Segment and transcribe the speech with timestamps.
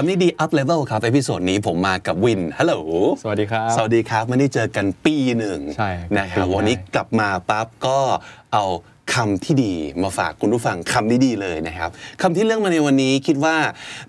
[0.00, 2.74] คำนี้ดี up level ครับ episode นี้ผมมากับวินฮัลโหล
[3.22, 7.98] สวัสดีครับ สวัสดีครับไม่ได้เจอกันปีหนึ่งใช่นะครับปีวันนี้กลับมาปั๊บก็
[8.52, 8.64] เอา
[9.14, 11.90] คำที่ดีมาฝากคุณผู้ฟังคำนี้ดีเลยนะครับ
[12.22, 13.56] คำที่เลือกมาในวันนี้คิดว่า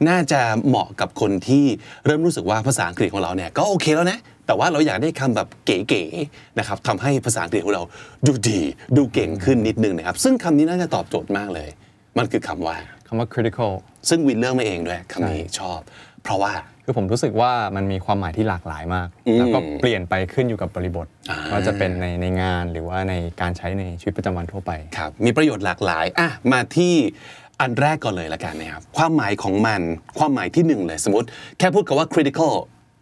[0.09, 1.65] น่าจะเหมาะกับคนที่
[2.05, 7.83] เริ่มรู้สึกว่าภาษาอังกฤษของเราเนี่ยก็โอเคแล้วนะแต่ว่าเราอยากได้คำแบบเก๋ๆนะครับทำให้ภาษาอังกฤษของเรา
[8.27, 8.59] ดูดี
[8.97, 11.69] ดูเก่งขึ้นนิดนึงนะครับ ซึ่งคำนี้น่าจะตอบโจทย์มากเลย
[12.17, 12.77] มันคือคำว่า
[13.09, 13.71] คำว่า critical
[14.09, 15.79] ซึ่งวินเลือกมาเองด้วยคำนี้ชอบ
[16.23, 16.53] เพราะว่า
[16.85, 19.07] คือผมรู้สึกว่ามันมีความหมายที่หลากหลายมาก
[19.39, 21.07] แล้วก็เปลี่ยนไปขึ้นอยู่กับบริบท
[21.51, 26.93] ว่าจะเป็นในในงานหรือว่าในการใช้ในชีวิตประจำวันทั่วไปครับมีประโยชน์หลากหลายอะมาที่
[27.61, 29.81] อันแรกก่อนเลยละกันนะครับความหมายของมัน
[30.19, 31.27] ความหมายที่หนึ่งเลยสมมติ
[31.59, 32.53] แค่พูดคำว่า critical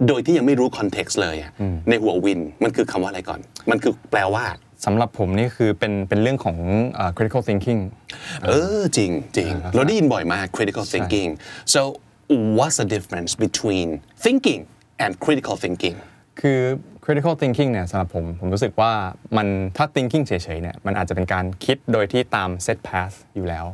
[0.08, 1.52] โดยที่ยังไม่รู้ context เลยอะ
[1.89, 4.45] ในหัววินมันคือคำว่าอะไรก่อน มันคือแปลว่า
[4.86, 6.58] สำหรับผมนี่คือเป็นเป็นเรื่องของ
[6.95, 7.81] เอ่อ critical thinking
[8.47, 11.30] เออจริงจริงเราได้ยินบ่อยมาก critical thinking
[11.73, 11.81] so
[12.58, 13.88] what's the difference between
[14.25, 14.61] thinking
[15.03, 15.95] and critical thinking
[16.42, 16.59] คือ
[17.06, 18.92] critical thinking เนี่ยสำหรับผม ผมรู้สึกว่า
[19.38, 19.47] มัน
[19.78, 23.66] ถ้า thinking เฉยๆเนี่ยมันอาจจะเป็นการคิดโดยที่ตาม set path อยู่แล้ว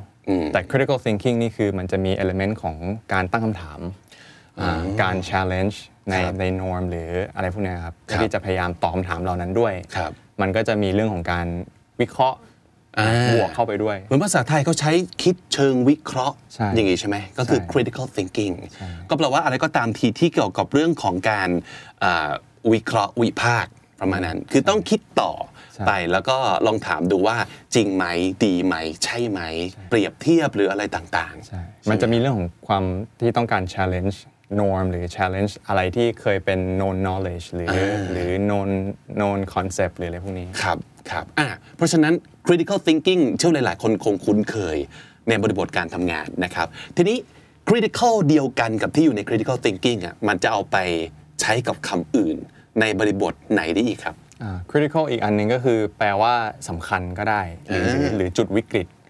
[0.53, 2.75] แต่ critical thinking นี่คือมันจะมี element ของ
[3.13, 3.79] การตั้งคำถาม
[4.61, 5.75] อ่าการ challenge
[6.09, 11.47] ในใน norm หรืออะไรพวกเนี้ยครับเพื่อที่จะพยายามตอบคำถามเหล่านั้นด้วยครับ มันก็จะมีเรื่องของการ
[12.01, 12.37] วิเคราะห์
[13.33, 14.91] บวกเข้าไปด้วย เหมือนภาษาไทยเขาใช้
[15.23, 18.53] คิดเชิงวิเคราะห์ ใช่อย่างนี้ใช่ไหมก็คือ ใช่ critical thinking
[19.09, 21.49] ก็แปลว่าอะไรก็ตามทีที่เกี่ยวกับเรื่องของการ
[22.03, 22.29] อ่า
[22.73, 25.31] วิเคราะห์วิพากษ์ประมาณนั้น คือต้องคิดต่อ
[25.87, 27.37] ไปแล้วก็ลองถามดูว่า
[27.75, 28.05] จริงไหม
[28.45, 29.41] ดีไหม ใช่ไหม
[29.89, 32.83] เปรียบเทียบหรืออะไรต่างๆ ใช่มันจะมีเรื่องของความ
[33.19, 34.15] ที่ต้องการ challenge
[34.61, 37.69] norm หรือ challenge อะไรที่เคยเป็น known knowledge หรือ
[38.11, 38.69] หรือ known
[39.19, 40.77] known concept หรืออะไรพวกนี้ ครับ
[41.11, 41.47] ครับอะ
[41.77, 42.13] เพราะฉะนั้น
[42.47, 44.77] critical thinking เชื่อหลาย ๆ คนคงคุ้นเคย
[45.29, 47.17] ในบริบทการทำงานนะครับ ทีนี้
[47.69, 50.77] critical เดียวกันกับที่อยู่ใน critical thinking อะมันจะเอาไป
[51.41, 52.37] ใช้กับคำอื่น
[52.79, 56.33] ในบริบทไหนได้อีกครับอ่า critical อีกอันหนึงก็คือแปลว่า
[56.69, 59.02] สำคัญก็ได้ หรือหรือหรือจุดวิกฤตอ่า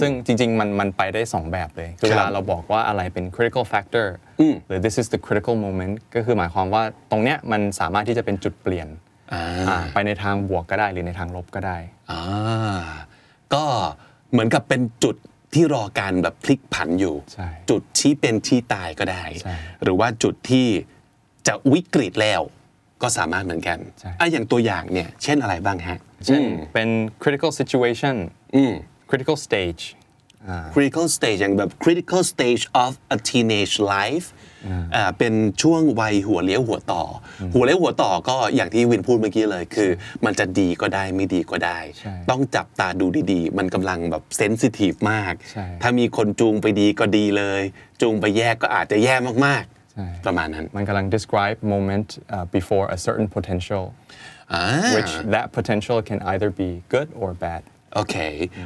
[0.00, 4.06] ซึ่งจริง ๆ มันมันไปได้ 2 แบบเลย คือครับเวลาเราบอกว่าอะไรเป็น critical factor
[4.66, 8.88] หรือ this is the critical moment ก็คือหมายความว่าตรงเนี้ยมันสามารถที่จะเป็นจุดเปลี่ยน
[9.32, 11.78] อ่าไปในทางบวกก็ได้หรือในทางลบก็ได้
[12.10, 12.22] อ่า
[13.54, 13.64] ก็
[14.32, 15.16] เหมือนกับเป็นจุด
[15.54, 20.66] ที่รอการแบบพลิกผันอยู่ใช่จุดชี้เป็นชี้ตายก็ได้ใช่หรือว่าจุดที่
[21.46, 22.42] จะวิกฤตแล้ว
[23.02, 26.42] ก็สามารถเหมือนกันใช่อะอย่างตัวอย่างเนี่ย เช่นอะไรบ้างฮะ เช่น
[26.74, 26.88] เป็น
[27.22, 28.16] critical situation
[28.56, 28.72] อืม
[29.12, 29.84] critical stage
[30.74, 34.26] critical stage อย่างแบบ critical stage of a teenage life
[34.94, 37.02] อ่าเป็นช่วงวัยหัวเลี้ยวหัวต่อ
[37.40, 39.90] อหัวเลี้ยวหัวต่อก็อย่างที่วินพูดเมื่อกี้เลย คือ
[40.24, 47.62] มันจะดีก็ได้ไม่ดีก็ได้ใช่ต้องจับตาดูดีๆ มันกำลังแบบเซนซิทีฟมากใช่ถ้ามีคนจูงไปดีก็ดีเลย
[48.02, 49.14] จูงไปแย่ก็อาจจะแย่
[49.46, 49.64] มาก
[49.94, 53.84] ใช่ๆประมาณนั้น มันกำลัง describe moment uh, before a certain potential
[54.52, 54.64] อ่า
[54.96, 57.62] which that potential can either be good or bad
[57.94, 58.16] โอเค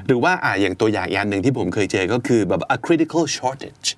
[0.06, 3.88] หรือว่าอ่าอย่างตัวอย่างอย่างหนึ่งที่ผมเคยเจอก็คือแบบ a critical shortage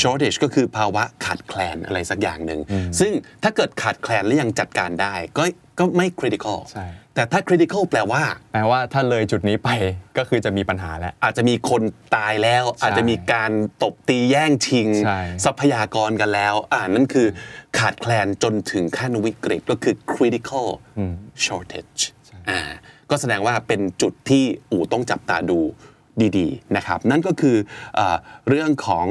[0.00, 2.60] shortage ก็คือภาวะขาดแคลนอะไรสักอย่างหนึ่ง
[3.00, 5.44] ซึ่งถ้าเกิดขาดแคลนแล้วยังจัดการได้ ก็
[5.78, 9.70] ก็ไม่ critical ใช่แต่ถ้า critical แปลว่า แปลว่าถ้าเลยจุดนี้ไป
[10.18, 11.82] ก็คือจะมีปัญหาแล้ว อาจจะมีคน
[12.16, 13.50] ตายแล้ว อาจจะมีการ
[13.82, 17.26] ตบตีแย่งชิงใช่ทรัพยากรกันแล้ว อ่านั่นคือ
[17.78, 20.66] ขาดแคลนจนถึงขั้นวิกฤตก็คือ critical
[21.44, 22.02] shortage
[22.50, 22.60] อ่า
[23.10, 25.60] ก็แสดงว่าเป็นจุดที่อู่ต้องจับตาดู
[26.38, 27.56] ดีๆนะครับ นั่นก็คือ
[27.98, 28.16] อา
[28.48, 29.06] เรื่องของ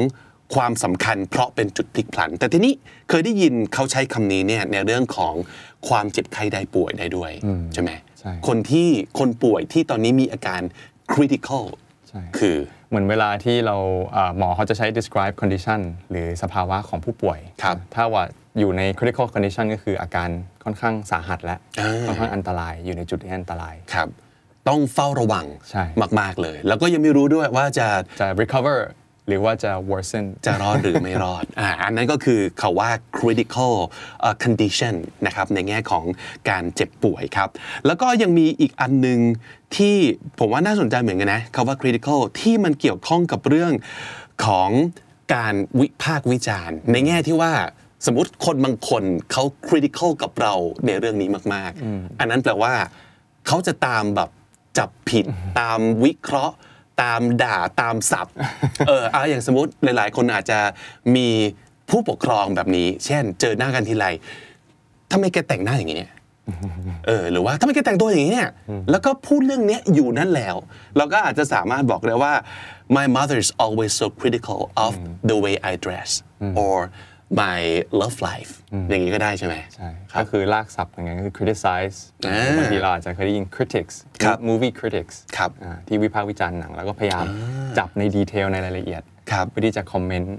[0.56, 2.74] ความสำคัญเพราะเป็นจุดพลิกพลัน แต่ทีนี้
[3.10, 5.34] เคยได้ยินเขาใช้คำนี้เนี่ยในเรื่องของ
[5.88, 7.32] ความเจ็บไข้ได้ป่วยได้ด้วย
[7.74, 8.88] ใช่ไหมใช่คนที่
[9.20, 10.62] คนป่วยที่ตอนนี้มีอาการ
[11.14, 11.89] critical ใช่
[12.40, 12.58] คือ
[12.90, 13.78] เหมือนเวลาที่เรา
[14.14, 15.80] เอ่อหมอเขาจะใช้ describe condition
[16.12, 18.24] หรือสภาวะของผู้ป่วยครับถ้าว่า
[18.60, 20.30] อยู่ใน critical condition ก็คืออาการ
[20.64, 24.08] ค่อนข้างสาหัสและอ่าค่อนข้างอันตรายอยู่ในจุดที่อันตรายครับ
[24.70, 25.84] ต้องเฝ้าระวังใช่
[26.20, 27.88] มาก ๆ เลย แล้วก็ยังไม่รู้ด้วยว่าจะ
[28.20, 28.78] จะ recover
[29.28, 33.74] หรือว่าจะ worsen จะรอดหรือไม่รอดอ่าอันนั้นก็คือเขาว่า critical
[34.22, 34.96] เอ่อ condition
[35.26, 36.04] นะครับในแง่ของ
[36.50, 37.50] การเจ็บป่วยครับ
[37.86, 39.20] แล้วก็ยังมีอีกอันหนึง
[39.76, 39.96] ที่
[40.40, 43.74] ผมว่าน่าสนใจเหมือนกันนะคาว่า critical ที่มันเกี่ยวข้องกับเรื่อง
[44.46, 44.70] ของ
[45.36, 47.54] การวิพากษ์วิจารณ์ ในแง่ที่ว่า
[48.06, 50.54] สมมติคนบางคนเขา critical กับเรา
[50.86, 52.74] ในเรื่องนี้มาก ๆ อันนั้นแปลว่า
[53.48, 54.30] เขาจะตามแบบ
[54.78, 55.26] จับผิด
[55.60, 56.56] ตามวิเคราะห์
[57.02, 58.28] ตามด่าตามสับ
[58.88, 60.60] เอออะอย่างสมมติหลาย ๆ คนอาจจะ
[61.16, 61.28] มี
[61.90, 64.08] ผู้ปกครองแบบนี้ เช่น เจอหน้ากันทีไร
[65.12, 66.12] ทำไมแกแต่งหน้าอย่างนี้เนี่ย
[67.08, 68.50] เออหรือว่าทำไมแกแต่งตัวอย่างนี้เนี่ย
[68.92, 70.56] แล้วก็พูดเรื่องเนี้ยอยู่นั่นแล้ว
[70.98, 72.34] เราก็อาจจะสามารถบอกได้ว่า
[72.98, 74.92] my mother is always so critical of
[75.30, 76.10] the way I dress
[76.64, 76.78] or
[77.42, 77.60] my
[78.02, 78.52] love life
[78.90, 81.98] อย่างนี้ก็ได้ใช่ไหมใช่ครับก็คือลากศัพท์อย่างเงี้ยก็คือ criticize
[82.28, 87.26] อ่าบางทีเราอาจจะเคยได้ยิน critics ครับ movie critics ครับอ่าที่วิพากษ์วิจารณ์หนัง แล้วก็พยายาม
[87.78, 90.38] จับในดีเทลในรายละเอียดครับเพื่อที่จะคอมเมนต์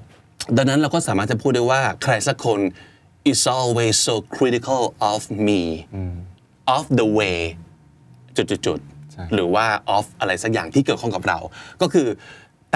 [0.56, 2.60] ดังนั้นเราก็สามารถจะพูดได้ว่าใครสักคน
[3.30, 4.82] is always so critical
[5.12, 5.60] of me
[6.76, 7.38] of the way
[8.36, 9.66] จุดใช่ๆๆหรือว่า
[9.96, 11.38] of อะไรสักอย่างที่เกี่ยวข้องกับเรา
[11.82, 12.06] ก็คือ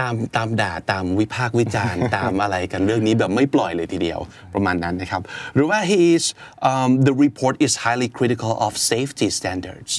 [0.01, 4.21] ตามตามด่าตามวิพากษ์วิจารณ์ ตามอะไรกันเรื่องนี้แบบไม่ปล่อยเลยทีเดียว
[4.55, 5.23] ประมาณนั้นนะครับ
[5.55, 6.25] หรือว่า he is
[6.71, 9.93] um, the report is highly critical of safety standards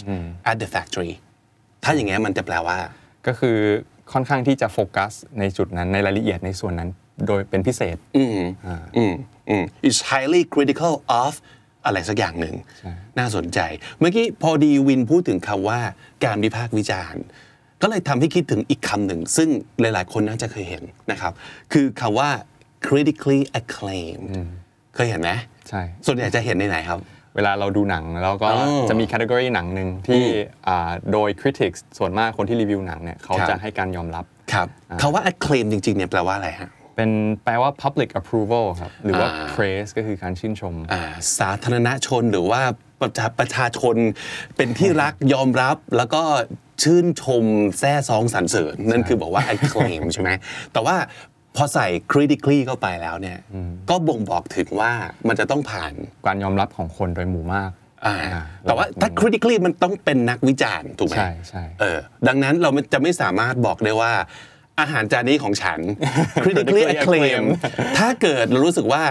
[0.50, 1.13] at the factory
[1.83, 2.77] ถ้าอย่างเงี้ยมันจะแปลว่า
[3.27, 3.57] ก็คือ
[4.13, 6.89] ค่อนข้างที่จะโฟกัสในจุดนั้นในรายละเอียดในส่วนนั้น
[7.27, 8.39] โดยเป็นพิเศษอืม
[8.98, 10.94] อืม is highly critical
[11.24, 11.33] of
[11.86, 12.56] อะไรสักอย่างหนึ่ง
[13.19, 13.59] น่าสนใจ
[14.00, 15.80] เมื่อกี้พอดีวินพูดถึงคำว่า
[16.25, 17.24] การวิพากษ์วิจารณ์
[17.81, 19.50] ก็เลยทำให้คิดถึงอีกคำหนึ่ง ซึ่ง
[19.80, 21.33] หลายๆ คนน่าจะเคยเห็นนะครับ
[21.74, 22.30] คือคำว่า
[22.88, 24.25] critically acclaimed
[24.95, 25.31] เคยเห็นไหม
[25.69, 27.00] ใช่ส่วนใหญ่จะเห็นในไหนครับ
[27.36, 30.24] เวลาเราดูหนังแล้วก็อ๋อจะมีแคตตากรีหนังหนึ่งที่
[30.68, 34.68] อ่าโดย critics ส่วนมากคนที่รีวิวหนังเนี่ยเขาครับจะให้การยอมรับครับ
[35.01, 37.09] คำว่า acclaim จริงๆเนี่ยแปลว่าอะไรฮะ เป็น
[37.44, 41.01] แปลว่า public approval ครับ หรือว่าอ่า praise ก็คือการชื่นชมอ่า
[41.39, 42.62] สาธารณชนหรือว่า
[43.01, 43.95] ประชาประชาชน
[44.57, 46.24] เป็นที่รักยอมรับแล้วก็
[46.83, 47.44] ชื่นชม
[47.80, 50.30] แซ่ซองสรรเสริญ นั่นคือบอกว่า acclaim ใช่ไหม
[50.74, 50.95] แต่ว่า
[51.56, 53.38] พอใส่ critically เข้าไปแล้วเนี่ย
[53.89, 54.91] ก็บ่งบอกถึงว่า
[55.27, 55.94] มันจะต้องผ่าน
[56.25, 57.71] การยอมรับของคนโดยหมู่มาก
[58.06, 64.12] อ่าอ่าแต่ว่าถ้า critically มันต้องเป็นนักวิจารณ์ถูกไหมใช่ใช่เออดังนั้นเราจะไม่สามารถบอกได้ว่า
[64.80, 65.80] อาหารจานนี้ของฉัน
[66.44, 67.44] critically acclaim
[67.98, 69.04] ถ้าเกิดเรารู้สึกว่า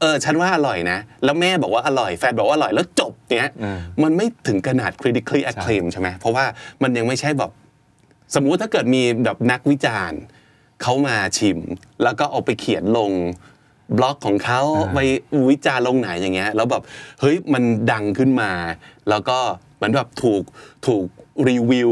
[0.00, 3.50] เออฉันว่าอร่อยนะ แล้วแม่บอกว่าอร่อยแฟนบอกว่าอร่อยแล้วจบเนี้ย
[4.02, 6.44] มันไม่ถึงขนาด critically acclaim ใช่ไหมเพราะว่า
[6.82, 7.50] มันยังไม่ใช่แบบ
[8.34, 10.20] สมมุติถ้าเกิดมีแบบนักวิจารณ์
[10.82, 11.58] เขามาชิม
[12.02, 13.10] แล้วก็เอาไปเขียนลง
[13.98, 14.60] บล็อกของเขา
[14.94, 14.98] ไป
[15.50, 16.82] วิจารณ์ลงไหนอย่างเงี้ยแล้วแบบ
[17.20, 17.62] เฮ้ยมัน
[17.92, 18.52] ดังขึ้นมา
[19.08, 19.38] แล้วก็
[19.76, 20.42] เหมือนแบบถูก
[20.86, 21.04] ถูก
[21.48, 21.90] รีวิว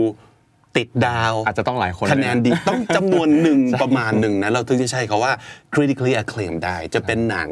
[0.77, 5.33] ติดดาวอาจจะต้องหลายคนคะแนนด้วยนะดีต้องจำนวนหนึ่งประมาณหนึ่งนะ เราถึงจะใช้คาว่า
[5.75, 7.49] critically acclaim ได้ จะเป็นหนัง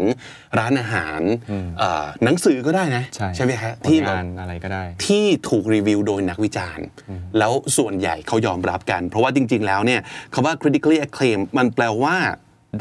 [0.58, 1.20] ร้านอาหาร
[1.78, 3.04] เอ่อหนังสือก็ได้นะ
[3.36, 6.86] ใช่ไหมฮะผลที่แบบงานอะไรก็ได้ ที่ถูกรีวิวโดยนักวิจารณ์
[7.38, 10.00] แล้วส่วนใหญ่เขายอมรับกัน เพราะว่าจริง ๆ แล้วเนี่ย
[10.34, 12.16] คำว่า critically acclaim มันแปลว่า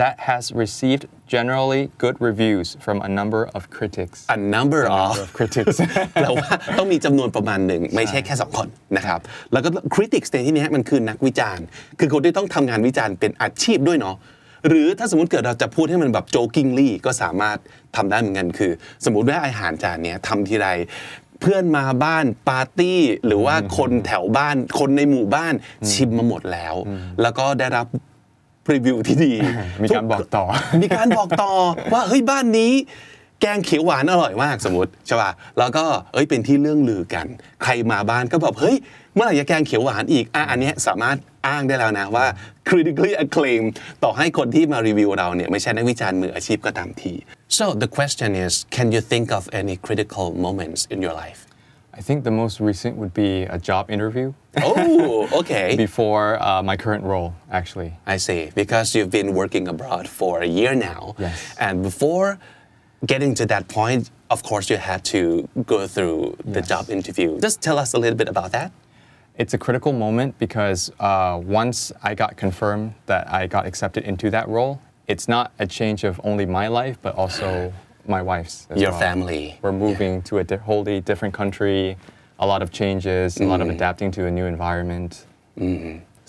[0.02, 1.04] that has received
[1.34, 5.76] generally good reviews from a number of critics a number of of critics
[6.14, 8.68] แปลว่าต้องมีจำนวนประมาณหนึ่ง ไม่ใช่แค่สองคน
[8.98, 9.20] นะครับ
[9.54, 11.66] แล้วก็ critics ในที่นี้มันคือนักวิจารณ์
[12.00, 14.18] คือคนที่ต้องทำงานวิจารณ์เป็นอาชีพด้วยเนาะ
[14.68, 17.58] หรือถ้าสมมติเกิดเราจะพูดให้มันแบบ jokingly ก็สามารถ
[17.96, 18.72] ทำได้เหมือนกันคือ
[19.06, 20.68] สมมุติว่าอาหารจานเนี้ยทำทีไร
[21.42, 25.54] เพื่อนมาบ้านปาร์ตี้ หรือว่าคนแถวบ้านคนในหมู่บ้าน
[25.92, 26.76] ชิมมาหมดแล้ว
[27.22, 27.88] แล้วก็ได้รับ
[28.74, 29.34] รีวิวที่ดี
[29.84, 30.44] มีการบอกต่อ
[30.82, 31.52] มีการบอกต่อ
[31.94, 32.74] ว่าเฮ้ยบ้านนี้
[33.42, 37.28] แกงเขียวหวานอร่อยมากสมมติใช่ป่ะแล้วก็เอ้ยเป็นที่เรื่องลือกัน
[37.64, 38.76] ใครมาบ้านก็แบบเฮ้ย
[39.16, 41.18] เมื่อไหร่จะแกงเขียวหวานอีกอะอันเนี้ยสามารถ
[41.48, 42.26] อ้างได้แล้วนะว่า
[42.70, 43.64] critically acclaim
[44.04, 47.14] ต่อให้คนที่มารีวิวเราเนี่ยไม่ใช่นักวิจารณ์มืออาชีพก็ตามที
[47.58, 51.42] so the question is can you think of any critical moments in your life
[51.98, 56.76] I think the most recent would be a job interview oh okay before uh, my
[56.78, 58.52] current role actually I see.
[58.54, 61.16] Because you've been working abroad for a year now.
[61.18, 61.56] Yes.
[61.60, 62.38] And before
[63.06, 66.68] getting to that point, of course, you had to go through the Yes.
[66.70, 67.40] job interview.
[67.40, 68.72] Just tell us a little bit about that.
[69.38, 74.30] It's a critical moment because uh, once I got confirmed that I got accepted into
[74.32, 77.72] that role, it's not a change of only my life, but also
[78.16, 78.56] my wife's.
[78.72, 79.00] as Your well.
[79.06, 79.44] family.
[79.64, 81.80] We're moving to a di- wholly different country,
[82.46, 83.76] a lot of changes, a lot of Mm.
[83.78, 85.12] adapting to a new environment.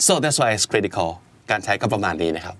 [0.06, 1.08] So that's why it's critical
[1.50, 2.56] การใช้ก็ประมาณนี้นะครับ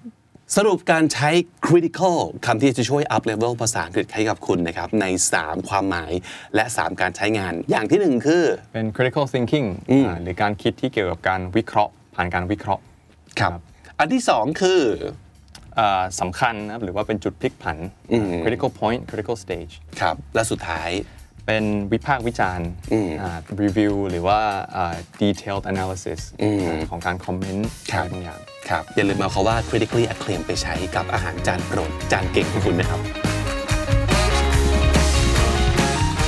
[0.56, 1.30] สรุปการใช้
[1.68, 5.06] critical คำที่จะช่วย up level ภาษาอังกฤษให้กับคุณนะครับ ใน
[5.38, 6.12] 3 ความหมาย
[6.54, 8.44] และ 3 การใช้งาน อย่างที่หนึ่งคือ
[8.74, 12.82] เป็น critical thinking อ่าหรือการคิดที่เกี่ยวกับการวิเคราะห์ ผ่านการวิเคราะห์
[13.40, 13.52] ครับ
[13.98, 15.12] อันที่สองคืออ่า
[16.20, 17.78] สำคัญนะครับหรือว่าเป็นจุดพลิกผัน
[18.44, 20.90] critical point critical stage ครับ และสุดท้าย
[21.46, 22.68] เป็นวิพากษ์วิจารณ์
[23.22, 24.40] อ่า review หรือว่า
[24.76, 26.20] อ่า detailed analysis
[26.90, 33.00] ของการคอมเมนต์ครัอะบ ไรบางอย่าง ครับ อย่าลืมเอาคาว่า critically acclaim ไปใช้กับอาหารจานโปรด จานเก่งของคุณนะครับ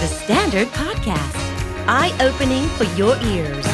[0.03, 1.39] The Standard Podcast,
[1.99, 3.67] Eye opening for your ears